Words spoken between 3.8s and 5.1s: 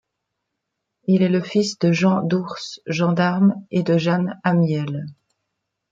de Jeanne Amiel.